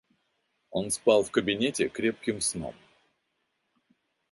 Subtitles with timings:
[0.71, 2.73] Он спал в кабинете крепким сном.